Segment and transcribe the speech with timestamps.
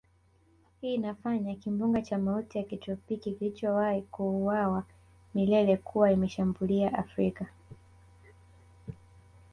[0.81, 4.83] hii inafanya kimbunga cha mauti ya kitropiki kilichowahi kuuawa
[5.33, 7.47] milele kuwa imeshambulia Afrika